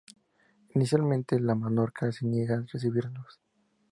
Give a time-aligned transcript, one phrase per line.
[0.73, 3.39] Inicialmente, el monarca se niega a recibirlos.